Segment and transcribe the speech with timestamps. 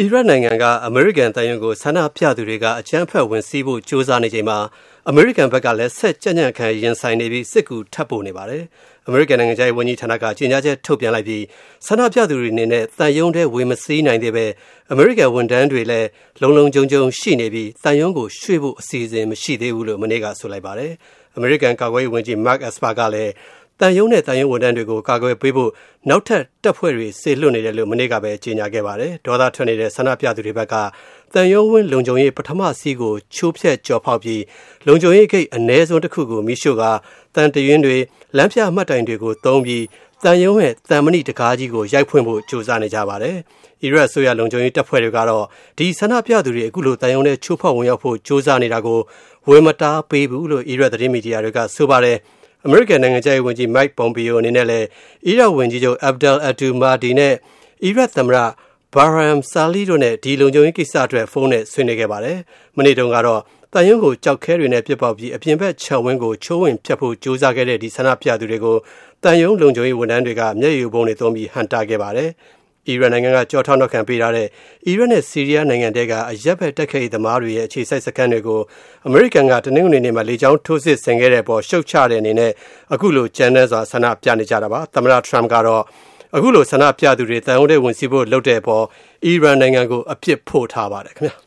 [0.00, 4.58] အီရတ်နိုင်ငံကအမေရိကန်သံရုံးကိုဆန္ဒပြသူတွေက အကြမ်းဖက်ဝင်စီးဖို့ကြိုးစားနေချိန်မှာ
[5.08, 8.62] အမေရိကန်ဘက်ကလည်းဆက်ကြံ့ကြံ့ခံရင်ဆိုင်နေပြီးစစ်ကူထပ်ပို့နေပါတယ်။
[9.06, 11.42] အမေရိကန်နိုင်ငံခြားရေးဝန်ကြီးဌာနကကြေညာချက်ထုတ်ပြန်လိုက်ပြီး
[11.86, 14.46] ဆန္ဒပြသူတွေအနေနဲ့သံရုံးထဲဝင်မစီးနိုင်သေးပဲ
[14.92, 16.08] အမေရိကန်ဝန်ထမ်းတွေလည်း
[16.42, 20.92] လုံလုံခြုံခြုံရှိနေပြီးသံရုံးကိုရွှေ့ဖို့အစီအစဉ်မရှိသေးဘူးလို့မနေ့ကဆိုလိုက်ပါတယ်။
[21.36, 23.32] အမေရိကန်ကာကွယ်ရေးဝန်ကြီး Mark Esper ကလည်း
[23.80, 25.70] သံရုံးနဲ့သံရုံးဝန်ထမ်းတွေကိုကာကွယ်ပေးဖို့
[26.08, 30.74] နောက်ထပ်တပ်ဖွဲ့တွေစေလွှတ်နေတယ်လို့မနေ့ကပဲကြေညာခဲ့ပါတယ်။ဒေါသထွက်နေတဲ့ဆန္ဒပြသူတွေဘက်က
[31.34, 34.42] သံရုံးဝင်းလုံခြုံရေးပထမစီးကိုချိုးဖျက်ကျော်ဖောက်ပြီး
[34.86, 36.84] လုံခြုံရေးဂိတ်အ ਨੇ ဆုံးတစ်ခုကိုမိရှို့က
[37.34, 37.96] တန်တရင်တွေ
[38.36, 39.84] လမ်းပြမှတ်တိုင်တွေကိုသုံးပြီး
[40.24, 43.36] တန်ရုံးရဲ့တန်မဏိတကားကြီးကိုရိုက်ဖွင့်ဖို့ကြိုးစားနေကြပါတယ်။
[43.82, 45.44] အီရတ်ဆိုရလုံခြုံရေးတပ်ဖွဲ့တွေကတော့
[45.78, 49.00] ဒီဆန္ဒပြသူတွေအခုလိုတန်ရုံးနဲ့ချိုးဖောက်ဝင်ရောက်ဖို့ကြိုးစားနေတာကို
[49.48, 52.18] ဝေမတားပေးဘူးလို့အီရတ်သတင်းမီဒီယာတွေကဆိုပါတယ်။
[52.68, 54.86] အမေရိကန်နိုင်ငံခြားရေးဝန်ကြီး Mike Pompeo အနေနဲ့လည်း
[55.26, 57.34] အီရတ်ဝန်ကြီးချုပ် Abdel Abdul Mahdi နဲ့
[57.84, 58.38] အီရတ်သမ္မတ
[58.94, 62.38] Barham Salih တို့နဲ့ဒီလုံခြုံရေးကိစ္စအတွက်ဖုန်းနဲ့ဆွေးနွေးခဲ့ပါတယ်။
[62.76, 63.40] မနေ့တုန်းကတော့
[63.72, 68.76] တန်ယုံကိုကြောက်ခဲတွေနဲ့ပြစ်ပေါက်ပြီးအပြင်ဘက်ခြံဝင်းကိုချိုးဝင်ဖြတ်ဖို့ကြိုးစားခဲ့တဲ့ဒီဆန္ဒပြသူတွေကို
[69.24, 72.30] တန်ယုံလုံခြုံရေးဝန်ထမ်းတွေကမျက်ရည်ပုံတွေသုံးပြီးဟန်တာခဲ့ပါတယ်။
[72.88, 74.48] အီရန်နိုင်ငံကကြောထောက်နောက်ခံပေးထားတဲ့
[74.86, 78.60] အီရတ်နဲ့ဆီးရီးယားနိုင်ငံတွေက အရက်ဘက်တက်ခဲ့သမားတွေရဲ့အခြေစိုက်စခန်းတွေကို
[79.06, 82.52] အမေရိကန်ကတနင်္ဂနွေနေ့မှာလေကြောင်းထိုးစစ်ဆင်ခဲ့တဲ့ပေါ်ရှုတ်ချတဲ့အနေနဲ့
[82.94, 85.82] အခုလိုကြမ်းတမ်းစွာဆန္ဒပြနေကြတာပါသမ္မတထရမ့်ကတော့
[86.36, 88.84] အခုလိုဆန္ဒပြသူတွေတန်ရုံးတဲ့ဝင်စီဖို့လုပ်တဲ့အပေါ်
[89.24, 91.38] အီရန်နိုင်ငံကိုအပြစ်ဖို့ထားပါတယ်ခင်ဗျာ